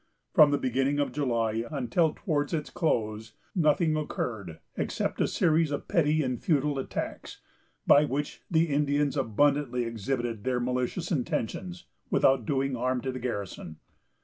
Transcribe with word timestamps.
From 0.33 0.49
the 0.49 0.57
beginning 0.57 0.97
of 0.97 1.11
July 1.11 1.63
until 1.69 2.11
towards 2.15 2.55
its 2.55 2.71
close, 2.71 3.33
nothing 3.55 3.95
occurred 3.95 4.57
except 4.75 5.21
a 5.21 5.27
series 5.27 5.69
of 5.69 5.87
petty 5.87 6.23
and 6.23 6.41
futile 6.41 6.79
attacks, 6.79 7.39
by 7.85 8.05
which 8.05 8.41
the 8.49 8.69
Indians 8.69 9.15
abundantly 9.15 9.83
exhibited 9.83 10.43
their 10.43 10.59
malicious 10.59 11.11
intentions, 11.11 11.85
without 12.09 12.47
doing 12.47 12.73
harm 12.73 13.01
to 13.01 13.11
the 13.11 13.19
garrison. 13.19 13.75